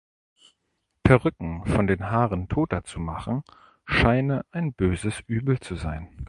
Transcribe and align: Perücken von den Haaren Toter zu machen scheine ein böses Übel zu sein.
Perücken 1.03 1.63
von 1.67 1.85
den 1.85 2.09
Haaren 2.09 2.47
Toter 2.49 2.83
zu 2.83 2.99
machen 2.99 3.43
scheine 3.85 4.47
ein 4.49 4.73
böses 4.73 5.19
Übel 5.27 5.59
zu 5.59 5.75
sein. 5.75 6.09